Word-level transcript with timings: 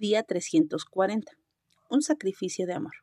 Día 0.00 0.22
340. 0.22 1.30
Un 1.90 2.00
sacrificio 2.00 2.66
de 2.66 2.72
amor. 2.72 2.94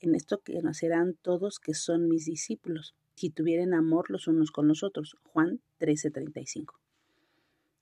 En 0.00 0.16
esto 0.16 0.42
conocerán 0.44 1.14
todos 1.22 1.60
que 1.60 1.72
son 1.72 2.08
mis 2.08 2.24
discípulos, 2.24 2.96
si 3.14 3.30
tuvieren 3.30 3.74
amor 3.74 4.10
los 4.10 4.26
unos 4.26 4.50
con 4.50 4.66
los 4.66 4.82
otros. 4.82 5.16
Juan 5.22 5.60
13:35. 5.78 6.80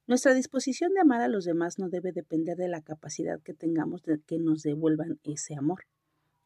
Nuestra 0.06 0.34
disposición 0.34 0.92
de 0.92 1.00
amar 1.00 1.22
a 1.22 1.28
los 1.28 1.46
demás 1.46 1.78
no 1.78 1.88
debe 1.88 2.12
depender 2.12 2.58
de 2.58 2.68
la 2.68 2.82
capacidad 2.82 3.40
que 3.40 3.54
tengamos 3.54 4.02
de 4.02 4.20
que 4.20 4.38
nos 4.38 4.62
devuelvan 4.62 5.18
ese 5.24 5.54
amor. 5.54 5.86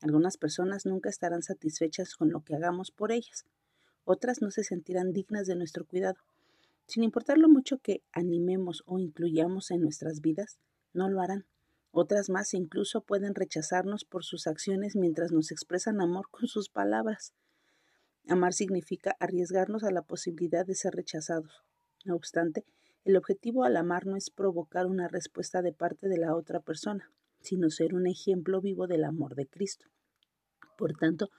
Algunas 0.01 0.37
personas 0.37 0.87
nunca 0.87 1.11
estarán 1.11 1.43
satisfechas 1.43 2.15
con 2.15 2.31
lo 2.31 2.45
que 2.45 2.55
hagamos 2.55 2.93
por 2.93 3.11
ellas. 3.11 3.45
Otras 4.05 4.41
no 4.41 4.53
se 4.53 4.63
sentirán 4.63 5.13
dignas 5.13 5.49
de 5.49 5.57
nuestro 5.57 5.85
cuidado. 5.85 6.21
Sin 6.87 7.03
importar 7.03 7.39
lo 7.39 7.49
mucho 7.49 7.79
que 7.79 8.03
animemos 8.13 8.85
o 8.87 9.01
incluyamos 9.01 9.73
en 9.73 9.81
nuestras 9.81 10.21
vidas, 10.21 10.61
no 10.93 11.09
lo 11.09 11.21
harán. 11.21 11.45
Otras 12.01 12.31
más 12.31 12.55
incluso 12.55 13.01
pueden 13.01 13.35
rechazarnos 13.35 14.05
por 14.05 14.23
sus 14.23 14.47
acciones 14.47 14.95
mientras 14.95 15.33
nos 15.33 15.51
expresan 15.51 16.01
amor 16.01 16.29
con 16.31 16.47
sus 16.47 16.69
palabras. 16.69 17.35
Amar 18.29 18.53
significa 18.53 19.17
arriesgarnos 19.19 19.83
a 19.83 19.91
la 19.91 20.03
posibilidad 20.03 20.65
de 20.65 20.77
ser 20.77 20.95
rechazados. 20.95 21.65
No 22.05 22.15
obstante, 22.15 22.65
el 23.05 23.17
objetivo 23.17 23.65
al 23.65 23.77
amar 23.77 24.07
no 24.07 24.15
es 24.15 24.31
provocar 24.31 24.87
una 24.87 25.09
respuesta 25.09 25.61
de 25.61 25.73
parte 25.73 26.09
de 26.09 26.19
la 26.19 26.37
otra 26.37 26.61
persona, 26.61 27.11
sino 27.41 27.69
ser 27.69 27.95
un 27.95 28.07
ejemplo 28.07 28.61
vivo 28.61 28.87
del 28.87 29.03
amor 29.03 29.35
de 29.35 29.49
Cristo. 29.49 29.87
Por 30.77 30.93
tanto, 30.93 31.31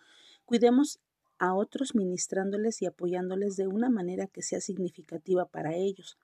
cuidemos 0.43 0.99
a 1.37 1.55
otros 1.55 1.95
ministrándoles 1.95 2.81
y 2.81 2.85
apoyándoles 2.85 3.55
de 3.55 3.67
una 3.67 3.89
manera 3.89 4.27
que 4.27 4.41
sea 4.41 4.59
significativa 4.59 5.45
para 5.45 5.77
ellos, 5.77 6.17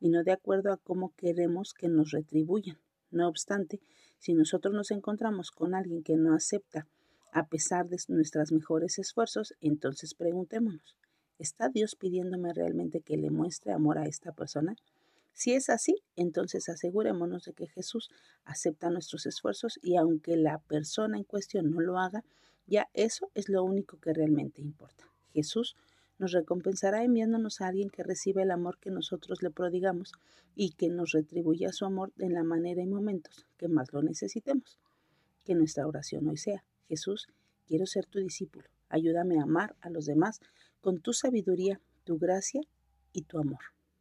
y 0.00 0.08
no 0.08 0.24
de 0.24 0.32
acuerdo 0.32 0.72
a 0.72 0.78
cómo 0.78 1.12
queremos 1.14 1.74
que 1.74 1.88
nos 1.88 2.12
retribuyan. 2.12 2.78
No 3.12 3.28
obstante, 3.28 3.80
si 4.18 4.34
nosotros 4.34 4.74
nos 4.74 4.90
encontramos 4.90 5.50
con 5.50 5.74
alguien 5.74 6.02
que 6.02 6.16
no 6.16 6.34
acepta 6.34 6.86
a 7.32 7.46
pesar 7.46 7.88
de 7.88 7.98
nuestros 8.08 8.52
mejores 8.52 8.98
esfuerzos, 8.98 9.54
entonces 9.60 10.14
preguntémonos, 10.14 10.96
¿está 11.38 11.68
Dios 11.68 11.94
pidiéndome 11.94 12.52
realmente 12.52 13.00
que 13.00 13.16
le 13.16 13.30
muestre 13.30 13.72
amor 13.72 13.98
a 13.98 14.06
esta 14.06 14.32
persona? 14.32 14.76
Si 15.34 15.52
es 15.52 15.70
así, 15.70 16.02
entonces 16.16 16.68
asegurémonos 16.68 17.44
de 17.44 17.52
que 17.52 17.66
Jesús 17.66 18.10
acepta 18.44 18.90
nuestros 18.90 19.26
esfuerzos 19.26 19.78
y 19.82 19.96
aunque 19.96 20.36
la 20.36 20.58
persona 20.58 21.16
en 21.16 21.24
cuestión 21.24 21.70
no 21.70 21.80
lo 21.80 21.98
haga, 21.98 22.22
ya 22.66 22.88
eso 22.92 23.30
es 23.34 23.48
lo 23.48 23.64
único 23.64 23.98
que 23.98 24.12
realmente 24.12 24.60
importa. 24.60 25.08
Jesús 25.32 25.74
nos 26.22 26.30
recompensará 26.30 27.02
enviándonos 27.02 27.60
a 27.60 27.66
alguien 27.66 27.90
que 27.90 28.04
reciba 28.04 28.44
el 28.44 28.52
amor 28.52 28.78
que 28.78 28.90
nosotros 28.92 29.42
le 29.42 29.50
prodigamos 29.50 30.12
y 30.54 30.70
que 30.70 30.88
nos 30.88 31.10
retribuya 31.10 31.72
su 31.72 31.84
amor 31.84 32.12
en 32.16 32.32
la 32.32 32.44
manera 32.44 32.80
y 32.80 32.86
momentos 32.86 33.44
que 33.56 33.66
más 33.66 33.92
lo 33.92 34.02
necesitemos. 34.02 34.78
Que 35.44 35.56
nuestra 35.56 35.84
oración 35.84 36.28
hoy 36.28 36.36
sea, 36.36 36.62
Jesús, 36.86 37.26
quiero 37.66 37.86
ser 37.86 38.06
tu 38.06 38.20
discípulo, 38.20 38.68
ayúdame 38.88 39.40
a 39.40 39.42
amar 39.42 39.74
a 39.80 39.90
los 39.90 40.06
demás 40.06 40.38
con 40.80 41.00
tu 41.00 41.12
sabiduría, 41.12 41.80
tu 42.04 42.18
gracia 42.18 42.60
y 43.12 43.22
tu 43.22 43.40
amor. 43.40 43.81